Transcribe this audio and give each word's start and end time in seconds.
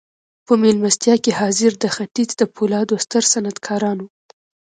په 0.45 0.53
مېلمستیا 0.61 1.15
کې 1.23 1.31
حاضر 1.39 1.71
د 1.79 1.85
ختیځ 1.95 2.29
د 2.37 2.41
پولادو 2.55 2.95
ستر 3.05 3.23
صنعتکاران 3.33 3.97
وو 3.99 4.09